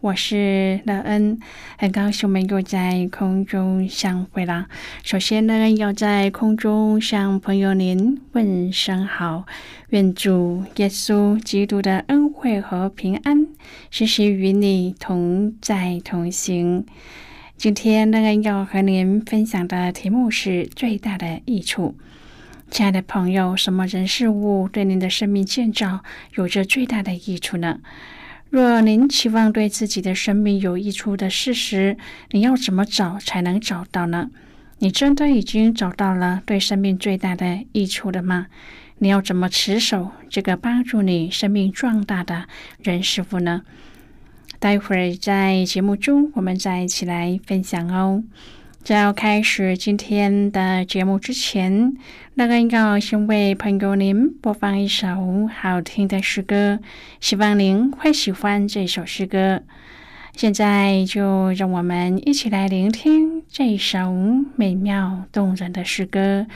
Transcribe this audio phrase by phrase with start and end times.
[0.00, 1.40] 我是乐恩，
[1.76, 4.68] 很高兴我们又在空中相会了。
[5.02, 9.44] 首先呢，要在空中向朋友您问声好，
[9.88, 13.48] 愿主耶稣基督的恩惠和平安
[13.90, 16.86] 时时与你同在同行。
[17.56, 21.96] 今天乐恩要和您分享的题目是最大的益处。
[22.70, 26.04] 亲爱的朋友，什么人事物对您的生命建造
[26.36, 27.80] 有着最大的益处呢？
[28.50, 31.98] 若您期望对自己的生命有益处的事实，
[32.30, 34.30] 你要怎么找才能找到呢？
[34.78, 38.46] 你真的已经找到了对生命最大的益处了吗？
[38.98, 42.46] 你要怎么持守这个帮助你生命壮大的
[42.82, 43.62] 人事物呢？
[44.58, 48.24] 待会儿在节目中，我们再一起来分享哦。
[48.82, 51.94] 在要开始今天的节目之前，
[52.34, 56.78] 那个要先为朋友您播放一首好听的诗歌，
[57.20, 59.62] 希望您会喜欢这首诗歌。
[60.34, 64.14] 现在就让我们一起来聆听这首
[64.56, 66.46] 美妙动人的诗歌：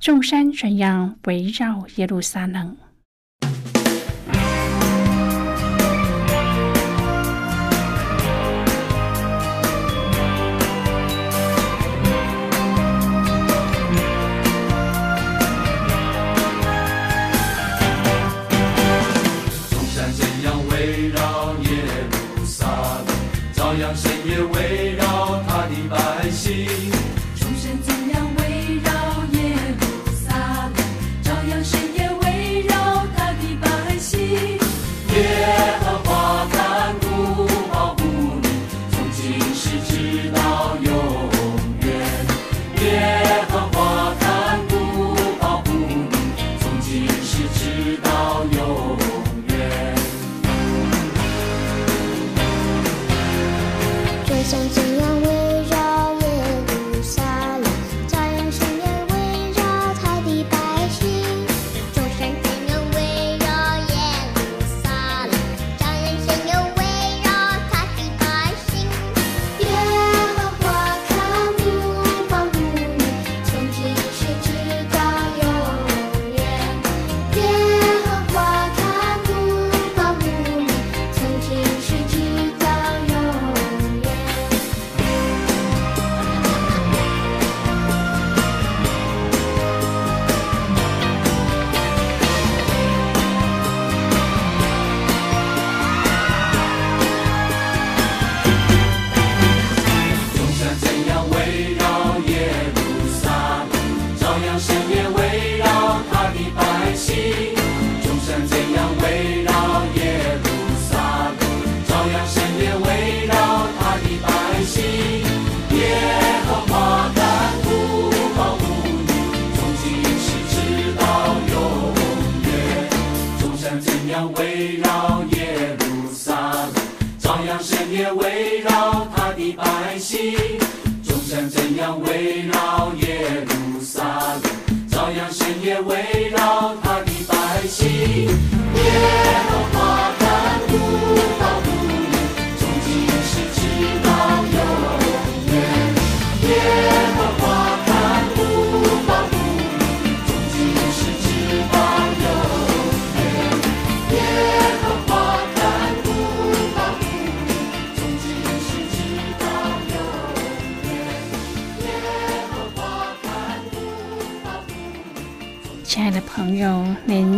[0.00, 2.76] 众山怎样围绕耶路撒冷？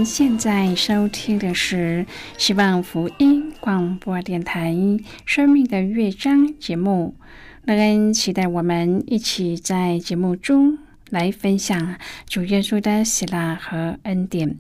[0.05, 2.05] 现在收听的是
[2.37, 4.71] 希望福音广播电台
[5.25, 7.17] 《生命的乐章》节目。
[7.65, 10.79] 乐恩期待我们一起在节目中
[11.09, 11.97] 来分享
[12.29, 14.59] 主耶稣的喜乐和恩典。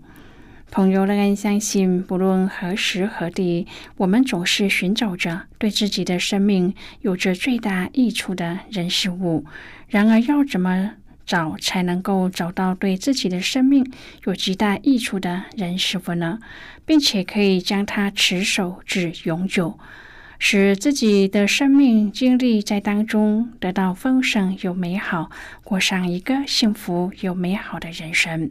[0.70, 3.66] 朋友，乐恩相信，不论何时何地，
[3.98, 9.44] 我们总是寻找着对自己的生命有着最大益处的人事物。
[9.88, 10.92] 然而，要怎么
[11.26, 13.90] 找才能够找到对自己的生命
[14.24, 16.38] 有极大益处的人师傅呢？
[16.84, 19.78] 并且可以将它持守至永久？
[20.38, 25.30] 使自己的生命经历在当中得到丰盛又美好，
[25.62, 28.50] 过上一个幸福又美好的人生。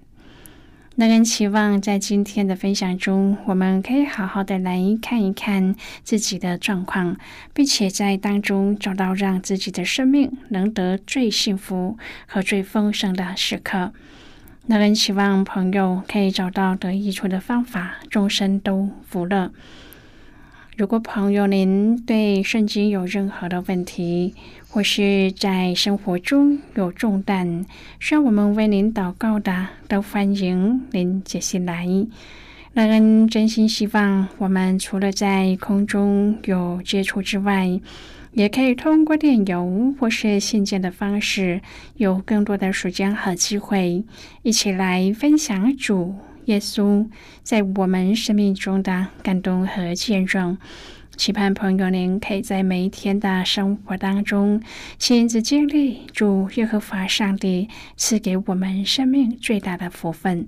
[0.95, 5.73] 那人期望在今天的分享中，我们可以好好的来看一看
[6.03, 7.15] 自己的状况，
[7.53, 11.97] 并且在当中找到让自己的生命能得最幸福
[12.27, 13.93] 和最丰盛的时刻。
[14.67, 19.51] 那人期望朋友可以找到得益处的方法，终身都福乐。
[20.81, 24.33] 如果朋友您对圣经有任何的问题，
[24.67, 27.67] 或是在生活中有重担
[27.99, 31.85] 需要我们为您祷告的，都欢迎您写信来。
[32.73, 37.79] 乐恩真心希望我们除了在空中有接触之外，
[38.31, 41.61] 也可以通过电邮或是信件的方式，
[41.97, 44.03] 有更多的时间和机会，
[44.41, 46.15] 一起来分享主。
[46.51, 47.07] 耶稣
[47.43, 50.57] 在我们生命中的感动和见证，
[51.15, 54.61] 期盼朋友您可以在每一天的生活当中
[54.97, 60.45] 亲自经历主耶和华上帝赐给我们生命最大的福分，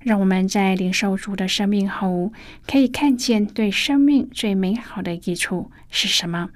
[0.00, 2.32] 让我们在领受主的生命后，
[2.66, 6.48] 可以看见对生命最美好的益处是什么，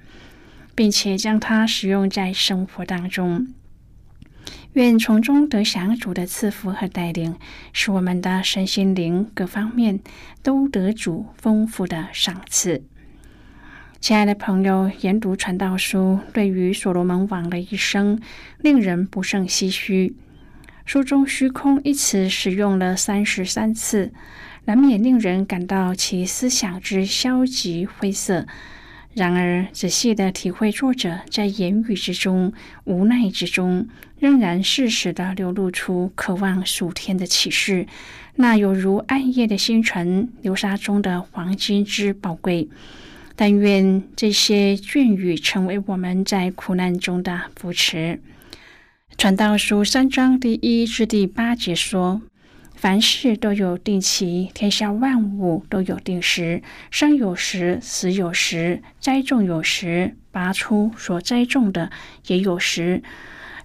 [0.75, 3.47] 并且将它使用在生活当中。
[4.73, 7.35] 愿从中得享主的赐福和带领，
[7.73, 9.99] 使我们的身心灵各方面
[10.43, 12.83] 都得主丰富的赏赐。
[13.99, 18.21] 亲爱的朋友，研读传道书，对于所罗门王的一生，
[18.59, 20.15] 令人不胜唏嘘。
[20.85, 24.13] 书中“虚空”一词使用了三十三次，
[24.65, 28.45] 难免令人感到其思想之消极灰色。
[29.13, 32.53] 然而，仔细的体会作者在言语之中、
[32.83, 33.87] 无奈之中，
[34.19, 37.87] 仍然适时的流露出渴望属天的启示，
[38.35, 42.69] 那有如暗夜的星辰、流沙中的黄金之宝贵。
[43.35, 48.21] 但愿这些眷语成为我们在苦难中的扶持。
[49.17, 52.21] 传道书三章第一至第八节说。
[52.79, 56.63] 凡事都有定期，天下万物都有定时。
[56.89, 61.91] 生有时，死有时；栽种有时，拔出所栽种的
[62.27, 63.01] 也有时；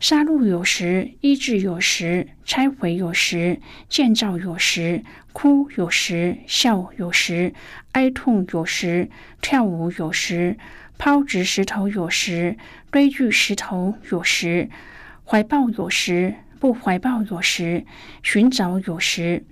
[0.00, 7.52] 杀戮有时，医治有时；拆毁有时，建造有时；哭有时，笑有时；
[7.92, 9.08] 哀痛有时，
[9.40, 10.56] 跳舞有时；
[10.98, 12.56] 抛掷石头有时，
[12.90, 14.68] 堆聚石头有时；
[15.24, 16.34] 怀抱有时。
[16.64, 17.84] 不怀抱有时，
[18.22, 19.44] 寻找有时，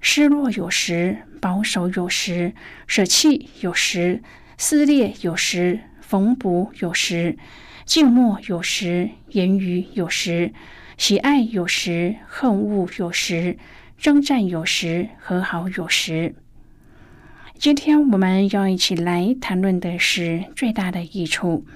[0.00, 2.54] 失落有时，保守有时，
[2.86, 4.22] 舍弃有时，
[4.56, 7.36] 撕裂有时，缝补有时，
[7.84, 10.52] 静默有时，言语有时，
[10.96, 13.58] 喜爱有时，恨恶有时，
[13.98, 16.36] 征战有时，和好有时。
[17.58, 21.66] 今天我们要一起来谈论的是最大的益处。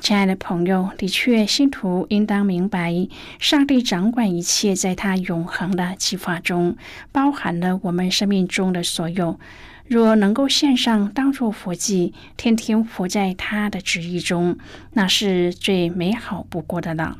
[0.00, 3.06] 亲爱的朋友，的确，信徒应当明白，
[3.38, 6.74] 上帝掌管一切，在他永恒的计划中，
[7.12, 9.38] 包含了我们生命中的所有。
[9.86, 14.56] 若能够献上当作佛祭，天天活在他的旨意中，
[14.94, 17.18] 那是最美好不过的了。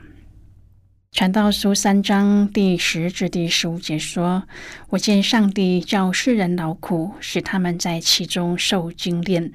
[1.12, 4.44] 传道书三章第十至第十五节说
[4.90, 9.52] ：“我见上帝叫世人劳苦，使他们在其中受精炼。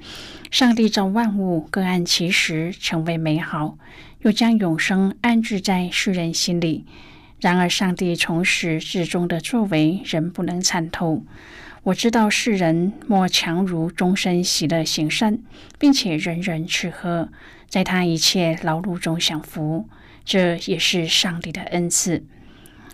[0.52, 3.78] 上帝造万物各按其时，成为美好，
[4.20, 6.86] 又将永生安置在世人心里。
[7.40, 11.24] 然而，上帝从始至终的作为，仍不能参透。
[11.84, 15.40] 我知道世人莫强如终身喜乐行善，
[15.80, 17.30] 并且人人吃喝，
[17.70, 19.88] 在他一切劳碌中享福。”
[20.26, 22.26] 这也是上帝的恩赐。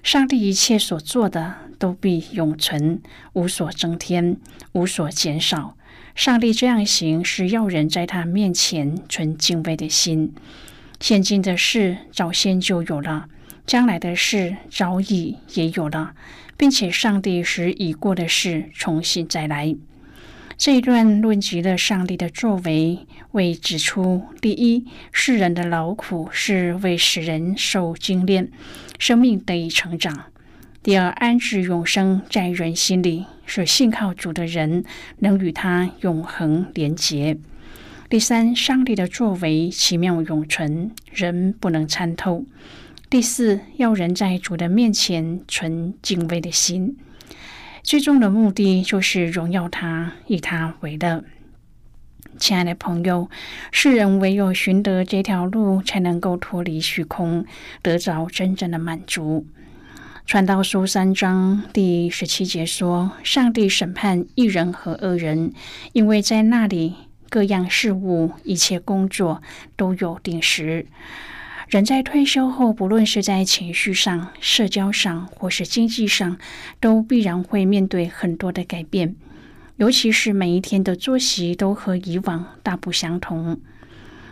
[0.03, 3.01] 上帝一切所做的都必永存，
[3.33, 4.37] 无所增添，
[4.73, 5.77] 无所减少。
[6.13, 10.33] 上帝这样行，是要人在他面前存敬畏的心。
[10.99, 13.27] 现今的事早先就有了，
[13.65, 16.13] 将来的事早已也有了，
[16.57, 19.75] 并且上帝使已过的事重新再来。
[20.61, 28.47] 这一段论及了上帝的作为，为指出：第一，世人的劳苦是为使人受精炼，
[28.99, 30.13] 生命得以成长；
[30.83, 34.83] 第二，安置永生在人心里，使信靠主的人
[35.17, 37.37] 能与他永恒连结；
[38.07, 42.45] 第三，上帝的作为奇妙永存，人不能参透；
[43.09, 46.95] 第四，要人在主的面前存敬畏的心。
[47.83, 51.23] 最终的目的就是荣耀他，以他为乐。
[52.37, 53.29] 亲爱的朋友，
[53.71, 57.45] 世人唯有寻得这条路，才能够脱离虚空，
[57.81, 59.45] 得着真正的满足。
[60.25, 65.51] 传道书三章第十七节说：“上帝审判一人和恶人，
[65.93, 66.95] 因为在那里
[67.29, 69.41] 各样事物、一切工作
[69.75, 70.85] 都有定时。”
[71.71, 76.37] 人在退休后，不论是在情绪上、社交上，或是经济上，
[76.81, 79.15] 都必然会面对很多的改变。
[79.77, 83.57] 尤其是每一天的作息都和以往大不相同。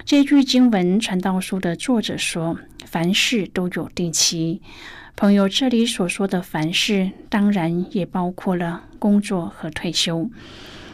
[0.03, 4.61] 这句经文传道书的作者说：“凡事都有定期。”
[5.15, 10.29] 朋友，这里所说的凡事，当然也包括了工作和退休。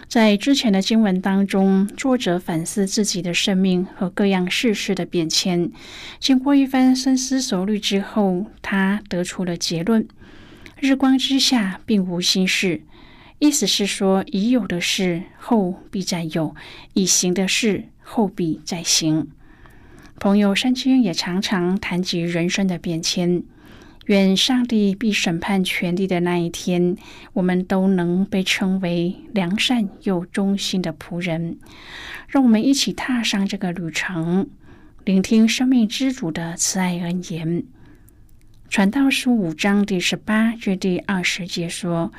[0.07, 5.71] 在之前的经文当中，作者反思自己的生命和各样世事的变迁。
[6.19, 10.07] 经过一番深思熟虑之后，他得出了结论：
[10.79, 12.83] 日光之下并无新事。
[13.39, 16.55] 意思是说，已有的事后必再有，
[16.93, 19.27] 已行的事后必再行。
[20.17, 23.43] 朋友，圣经也常常谈及人生的变迁。
[24.05, 26.95] 愿上帝必审判权力的那一天，
[27.33, 31.57] 我们都能被称为良善又忠心的仆人。
[32.27, 34.47] 让我们一起踏上这个旅程，
[35.03, 37.63] 聆听生命之主的慈爱恩言。
[38.69, 42.11] 传道书五章第十八至第二十节说。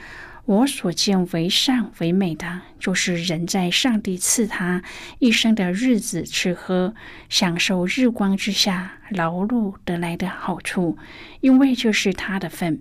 [0.47, 4.81] 我所见为善为美的，就是人在上帝赐他
[5.19, 6.95] 一生的日子吃喝，
[7.29, 10.97] 享受日光之下劳碌得来的好处，
[11.41, 12.81] 因为这是他的份。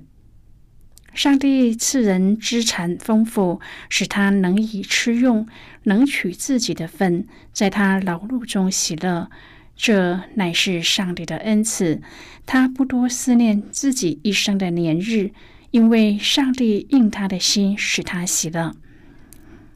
[1.15, 5.48] 上帝赐人资产丰富，使他能以吃用，
[5.84, 9.31] 能取自己的份，在他劳碌中喜乐，
[9.75, 12.01] 这乃是上帝的恩赐。
[12.45, 15.31] 他不多思念自己一生的年日。
[15.75, 18.74] 因为上帝应他的心，使他喜乐。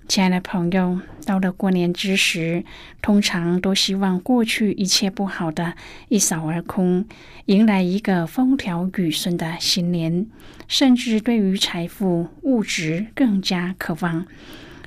[0.08, 2.64] 亲爱的朋友，到了过年之时，
[3.02, 5.74] 通常都希望过去一切不好的
[6.08, 7.06] 一扫而空，
[7.48, 10.26] 迎来一个风调雨顺的新年。
[10.70, 14.26] 甚至对于财富、物质更加渴望，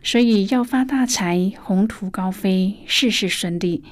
[0.02, 3.84] 所以要发大财、宏图高飞、事事顺利。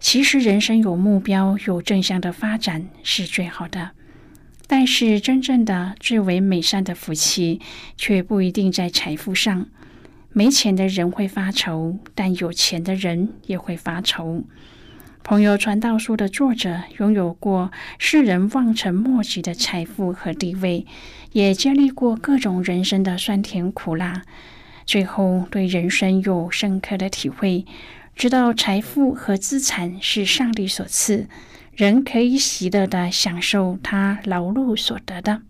[0.00, 3.92] 其实，人生有目标、有正向的发展是最好的。
[4.74, 7.60] 但是，真正的最为美善的福气，
[7.98, 9.66] 却不一定在财富上。
[10.32, 14.44] 没钱的人会发愁，但有钱的人也会发愁。
[15.22, 20.86] 朋友传道书的作者拥有过世人望尘莫及的财富和地位，
[21.32, 24.22] 也经历过各种人生的酸甜苦辣，
[24.86, 27.66] 最后对人生有深刻的体会，
[28.16, 31.28] 知道财富和资产是上帝所赐。
[31.74, 35.40] 人可以喜乐的享受他劳碌所得的。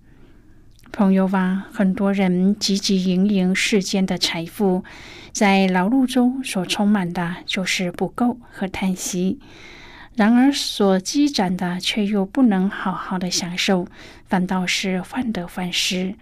[0.92, 4.84] 朋友啊，很多人汲汲营营世间的财富，
[5.32, 9.40] 在劳碌中所充满的就是不够和叹息。
[10.14, 13.88] 然而，所积攒的却又不能好好的享受，
[14.28, 16.14] 反倒是患得患失。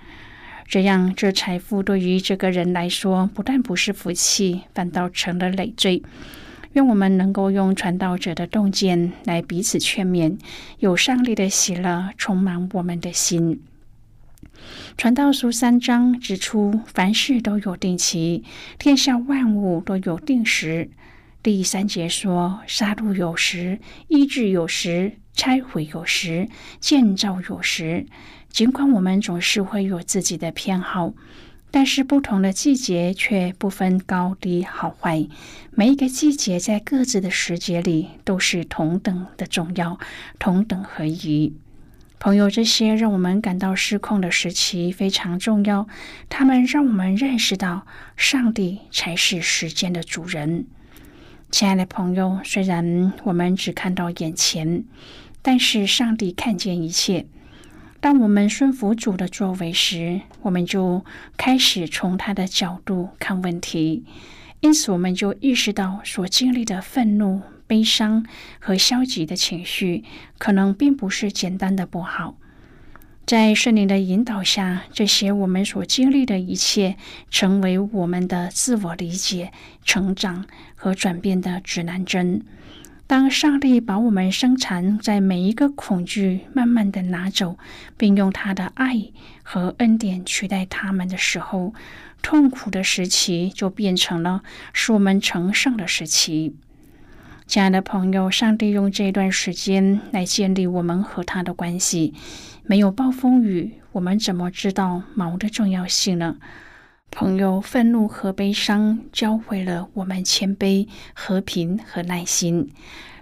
[0.66, 6.02] 这样，这财富对于这个人来说，不但不是福气，反倒成了累赘。
[6.72, 10.38] 愿我们能够用传道者的洞见来彼此劝勉，
[10.78, 13.60] 有上帝的喜乐充满我们的心。
[14.96, 18.44] 传道书三章指出，凡事都有定期，
[18.78, 20.90] 天下万物都有定时。
[21.42, 26.48] 第三节说：杀戮有时，医治有时，拆毁有时，
[26.78, 28.06] 建造有时。
[28.50, 31.14] 尽管我们总是会有自己的偏好。
[31.70, 35.26] 但是不同的季节却不分高低好坏，
[35.70, 39.98] 每一个季节在各自的时节里都是同等的重要，
[40.38, 41.54] 同等合宜。
[42.18, 45.86] 朋友，这些让我们感到失控的时期非常重要，
[46.28, 47.86] 他们让我们认识到
[48.16, 50.66] 上帝才是时间的主人。
[51.50, 54.84] 亲爱的朋友，虽然我们只看到眼前，
[55.40, 57.26] 但是上帝看见一切。
[58.00, 61.04] 当我们顺服主的作为时，我们就
[61.36, 64.04] 开始从他的角度看问题，
[64.60, 68.24] 因此我们就意识到所经历的愤怒、悲伤
[68.58, 70.02] 和消极的情绪，
[70.38, 72.36] 可能并不是简单的不好。
[73.26, 76.96] 在圣灵的引导下，这些我们所经历的一切，
[77.30, 79.52] 成为我们的自我理解、
[79.84, 82.42] 成长和转变的指南针。
[83.10, 87.58] 当上帝把我们生产在每一个恐惧慢慢的拿走，
[87.96, 89.10] 并用他的爱
[89.42, 91.74] 和恩典取代他们的时候，
[92.22, 96.54] 痛苦的时期就变成了使我们成圣的时期。
[97.48, 102.14] 亲爱的朋友，上帝用这段时间来建立我们和他的关系。
[102.64, 106.36] 没有暴风雨，我们怎么知道毛的重要性呢？
[107.10, 112.70] 朋友，愤怒和悲伤教会了我们谦卑、和平和耐心。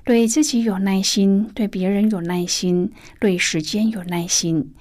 [0.05, 4.73] 对自己有耐心，对别人有耐心，对时间有耐心。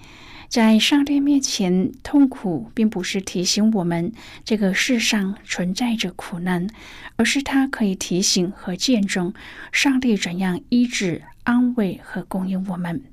[0.50, 4.12] 在上帝面前，痛苦并不是提醒我们
[4.46, 6.68] 这个世上存在着苦难，
[7.16, 9.34] 而是它可以提醒和见证
[9.72, 13.04] 上帝怎样医治、安慰和供应我们。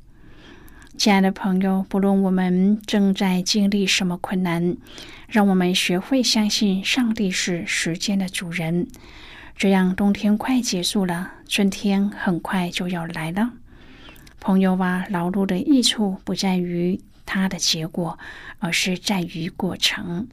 [0.96, 4.76] 亲爱的朋友，不论我们正在经历什么困难，
[5.28, 8.86] 让我们学会相信上帝是时间的主人。
[9.56, 13.50] 这样，冬天快结束了，春天很快就要来了。
[14.40, 18.16] 朋友啊，劳碌的益处不在于它的结果，
[18.60, 20.28] 而是在于过程。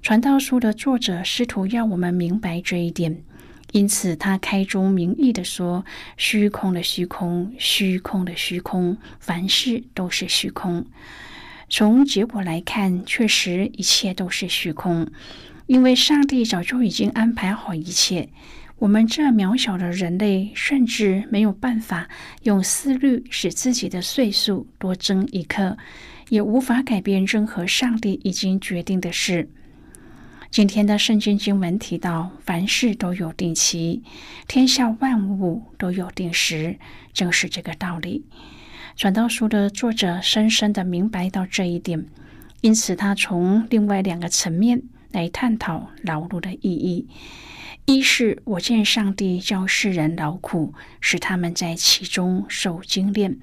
[0.00, 3.22] 传道书的作者试图要我们明白这一点。
[3.72, 5.84] 因此，他开宗明义的说
[6.18, 10.84] ：“虚空的虚空，虚空的虚空，凡事都是虚空。”
[11.70, 15.06] 从结果来看，确实一切都是虚空，
[15.66, 18.28] 因为上帝早就已经安排好一切。
[18.80, 22.08] 我们这渺小的人类，甚至没有办法
[22.42, 25.76] 用思虑使自己的岁数多增一刻，
[26.30, 29.48] 也无法改变任何上帝已经决定的事。
[30.50, 34.02] 今天的圣经经文提到，凡事都有定期，
[34.48, 36.76] 天下万物都有定时，
[37.12, 38.24] 正是这个道理。
[38.96, 42.04] 传道书的作者深深的明白到这一点，
[42.62, 47.06] 因此他从另外两个层面来探讨劳碌的意义：
[47.84, 53.34] 一是我见上帝教世人劳苦，使他们在其中受精炼；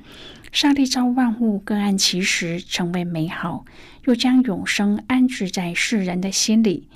[0.51, 3.65] 上帝造万物各按其时成为美好，
[4.05, 6.87] 又将永生安置在世人的心里。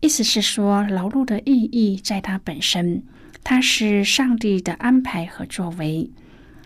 [0.00, 3.02] 意思是说，劳碌的意义在它本身，
[3.44, 6.10] 它是上帝的安排和作为。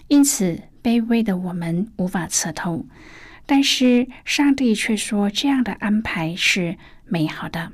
[0.08, 2.86] 因此，卑微的我们无法测透，
[3.44, 7.72] 但是上帝却说这样的安排是美好的。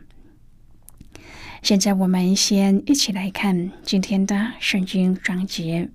[1.62, 5.90] 现在，我们先一起来看今天的圣经章节。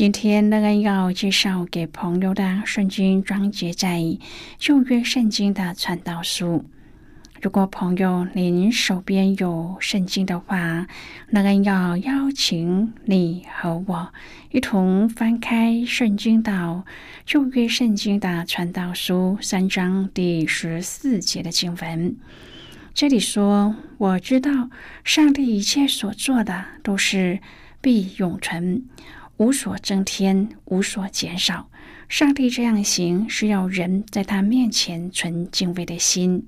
[0.00, 4.00] 今天乐恩要介绍给朋友的圣经章节，在
[4.56, 6.64] 旧约圣经的传道书。
[7.42, 10.86] 如果朋友您手边有圣经的话，
[11.28, 14.10] 那个要邀请你和我
[14.50, 16.86] 一同翻开圣经到
[17.26, 22.16] 旧约圣经的传道书三章第十四节的经文。
[22.94, 24.70] 这里说：“我知道
[25.04, 27.40] 上帝一切所做的都是
[27.82, 28.84] 必永存，
[29.40, 31.70] 无所增添，无所减少。
[32.10, 36.46] 上帝这样行，是要人在他面前存敬畏的心。”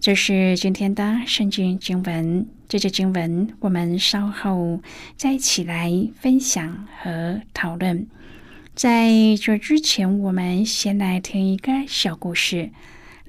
[0.00, 4.80] 这是今天的圣经经文，这些经文我们稍后
[5.16, 8.04] 再一起来分享和讨论。
[8.74, 9.08] 在
[9.40, 12.70] 这之前，我们先来听一个小故事。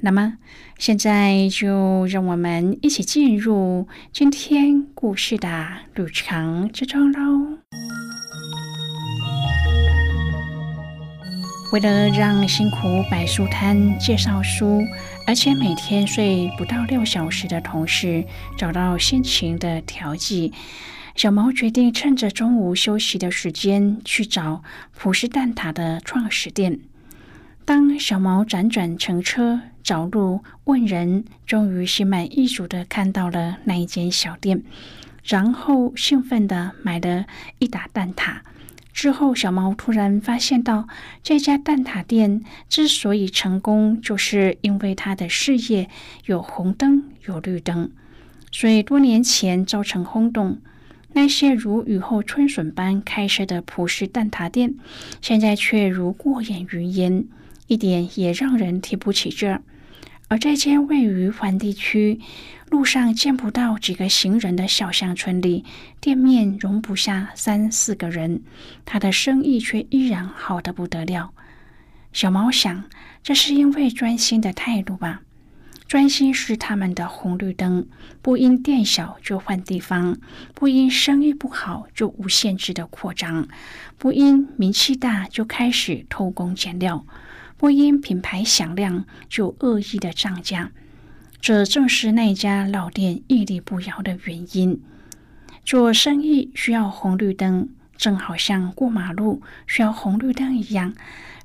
[0.02, 0.38] 那么，
[0.78, 7.58] 现在就让我们一起进入今天故事的旅程之中喽。
[11.74, 12.78] 为了让辛苦
[13.12, 14.82] 摆书摊介绍书。
[15.28, 18.24] 而且每天睡不到六小时的同事
[18.58, 20.54] 找到心情的调剂，
[21.16, 24.64] 小毛决定趁着中午休息的时间去找
[24.96, 26.80] 普斯蛋挞的创始店。
[27.66, 34.62] 当小毛辗转乘车找路问人，终于心满意足的看到了那一间小店，
[35.23, 37.26] 然后兴奋的买了
[37.60, 38.39] 一打蛋挞。
[38.91, 40.89] 之后，小猫突然发现到，
[41.23, 45.89] 这家蛋挞店之所以成功，就是因为它的事业
[46.26, 47.89] 有红灯有绿灯，
[48.52, 50.58] 所以多年前造成轰动。
[51.13, 54.76] 那些如雨后春笋般开设的葡式蛋挞店，
[55.21, 57.26] 现在却如过眼云烟，
[57.67, 59.62] 一点也让人提不起劲儿。
[60.28, 62.20] 而这间位于环地区。
[62.70, 65.63] 路上见不到几个行人的小乡村里，
[66.02, 68.42] 店面容不下三四个人，
[68.84, 71.32] 他的生意却依然好的不得了。
[72.12, 72.84] 小猫想，
[73.24, 75.22] 这是因为专心的态度吧？
[75.88, 77.88] 专心是他们的红绿灯，
[78.22, 80.18] 不因店小就换地方，
[80.54, 83.48] 不因生意不好就无限制的扩张，
[83.98, 87.06] 不因名气大就开始偷工减料，
[87.58, 90.72] 不因品牌响亮就恶意的涨价。
[91.41, 94.82] 这正是那家老店屹立不摇的原因。
[95.65, 100.93] 做生意需要红绿灯，正好像过马路需要红绿灯一样。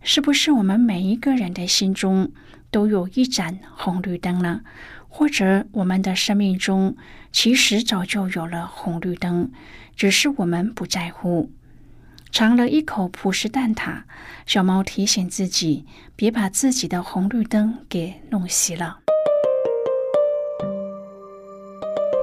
[0.02, 2.30] 是不是我们每一个人的心中
[2.70, 4.62] 都有一盏红绿灯呢？
[5.08, 6.96] 或者我们的生命中
[7.30, 9.50] 其实早就有了红绿灯，
[9.94, 11.52] 只是我们不在乎。
[12.32, 14.04] 尝了一口葡式蛋挞，
[14.46, 15.84] 小猫提醒自己
[16.16, 19.00] 别把自己的红绿灯给弄熄了。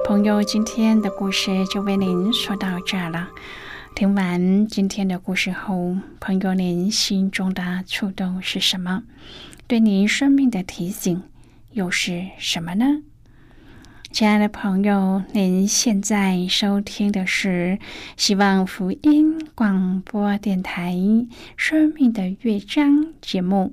[0.04, 3.30] 朋友，今天的故事就为您说到这儿了。
[3.94, 9.04] 听完今天的故事后，朋友，您心中的触动是什么？
[9.68, 11.22] 对您生命的提醒
[11.70, 13.02] 又是什么呢？
[14.12, 17.78] 亲爱的朋友，您现在收听的是
[18.16, 20.94] 希望福音广播电台
[21.56, 22.90] 《生命的乐章》
[23.22, 23.72] 节目。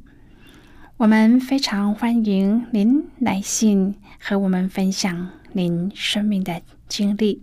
[0.98, 7.42] 我们非常欢迎您来信和我们分享您生命的经历。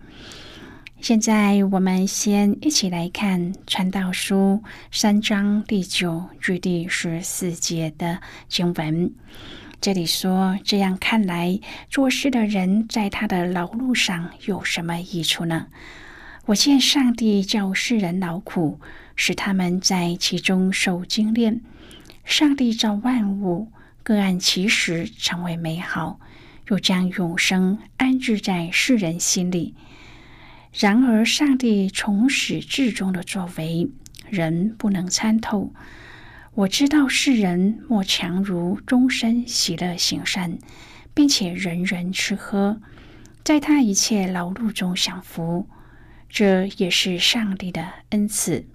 [1.01, 4.61] 现在，我们先一起来看《传道书》
[4.93, 9.13] 三章第九至第十四节的经文。
[9.85, 15.67] 这里说：“这样看来，做事的人在他的劳碌上有什么益处呢？
[16.47, 18.81] 我见上帝叫世人劳苦，
[19.15, 21.61] 使他们在其中受精炼。
[22.25, 26.19] 上帝造万物，各按其时成为美好，
[26.71, 29.75] 又将永生安置在世人心里。”
[30.73, 33.91] 然而，上帝从始至终的作为，
[34.31, 35.75] 人不能参透。
[36.55, 40.59] 我知道世人莫强如终身喜乐行善，
[41.13, 42.81] 并且人人吃喝，
[43.43, 45.69] 在他一切劳碌中享福，
[46.29, 48.67] 这也是上帝的恩赐。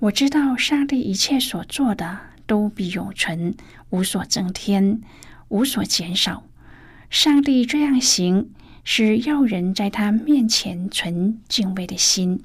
[0.00, 3.54] 我知道上帝一切所做的都必永存，
[3.90, 5.00] 无所增添，
[5.48, 6.44] 无所减少。
[7.08, 8.50] 上帝这样行。
[8.90, 12.42] 是要人在他面前存敬畏的心。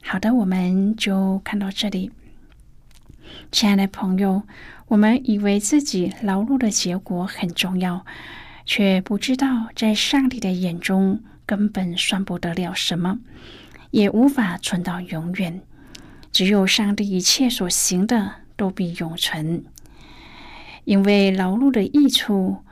[0.00, 2.12] 好的，我们就看到这里。
[3.50, 4.42] 亲爱的朋友，
[4.88, 8.04] 我们以为自己劳碌的结果很重要，
[8.64, 13.18] 却不知道在上帝的眼中根本算不得了什么，
[13.90, 15.60] 也无法存到永远。
[16.32, 19.64] 只有上帝一切所行的都必永存，
[20.84, 22.64] 因为劳碌的益处。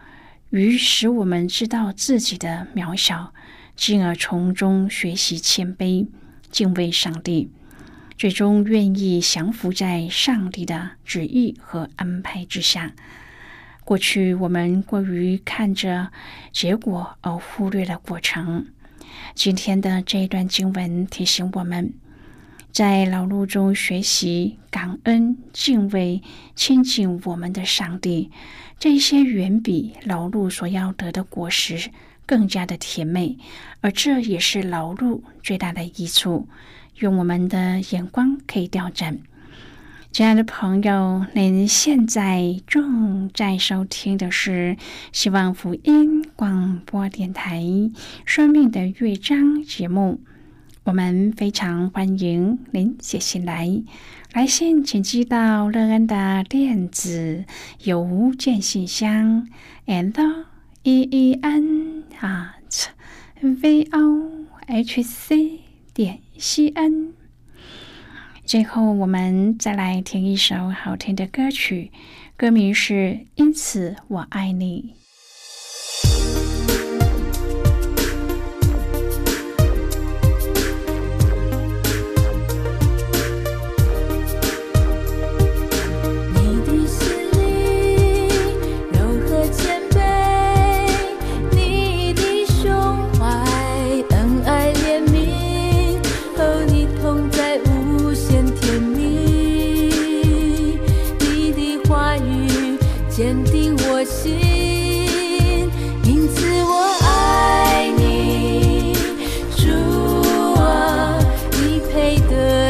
[0.51, 3.35] 于使我们知道自己的渺小，
[3.77, 6.09] 进而从中学习谦卑、
[6.51, 7.51] 敬畏上帝，
[8.19, 12.93] 最终愿意降服在上帝的旨意和安排之下。
[13.85, 16.11] 过去我们过于看着
[16.53, 18.67] 结果而忽略了过程。
[19.35, 21.95] 今天的这一段经文提醒我们，
[22.73, 26.21] 在劳碌中学习感恩、敬畏、
[26.57, 28.33] 亲近我们的上帝。
[28.81, 31.91] 这些远比劳碌所要得的果实
[32.27, 33.39] 更加的甜美，
[33.81, 36.49] 而这也是劳碌最大的益处。
[37.01, 39.19] 用我们的眼光可以调整。
[40.11, 44.77] 亲爱的朋友，您现在正在收听的是
[45.13, 47.61] 希望福音广播电台
[48.25, 50.21] 《生命的乐章》节目。
[50.85, 53.83] 我们非常欢迎您写信来。
[54.33, 57.45] 来信请寄到乐恩的电子
[57.85, 59.47] 邮件信箱
[59.87, 60.45] ，and
[60.85, 62.87] e e n at
[63.41, 65.68] v o h c
[65.99, 67.13] 点 c n。
[68.45, 71.91] 最后，我们再来听一首好听的歌曲，
[72.37, 72.95] 歌名是
[73.35, 74.95] 《因此我爱你》。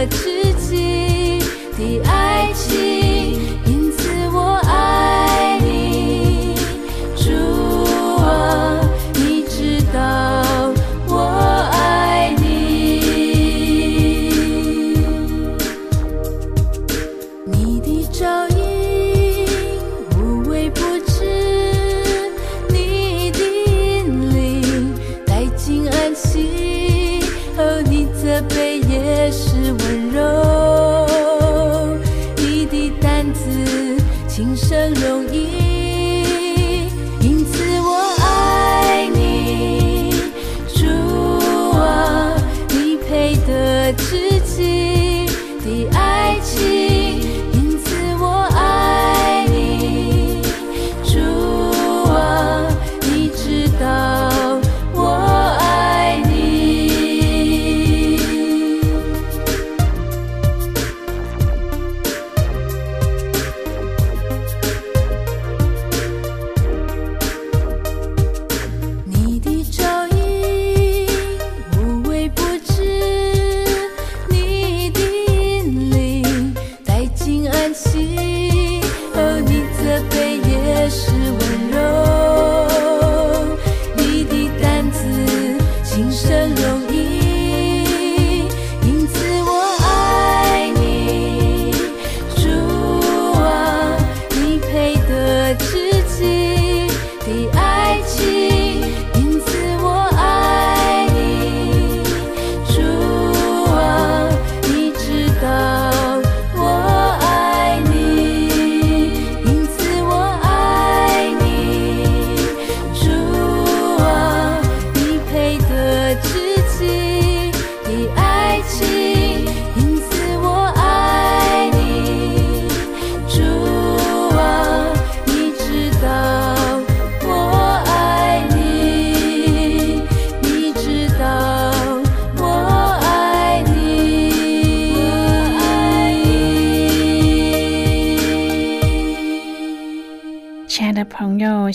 [0.07, 1.39] 自己
[1.77, 2.88] 的爱情。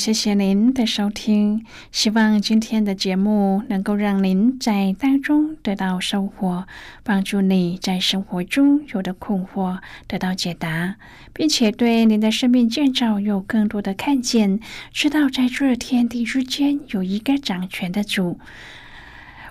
[0.03, 1.65] 谢谢您的收听。
[1.89, 6.67] 希望今天的节目能够让您在当中得到收获，
[7.03, 10.97] 帮助你在生活中有的困惑得到解答，
[11.31, 14.59] 并且对您的生命建造有更多的看见，
[14.91, 18.41] 知道在这天地之间有一个掌权的主。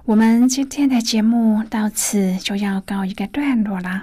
[0.04, 4.02] 我们今天的节目到此就要告一个段落了，